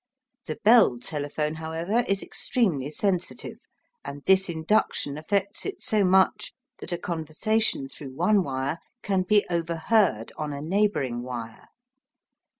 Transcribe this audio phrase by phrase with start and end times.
[0.47, 3.59] The Bell telephone, however, is extremely sensitive,
[4.03, 9.45] and this induction affects it so much that a conversation through one wire can be
[9.47, 11.67] overheard on a neighbouring wire.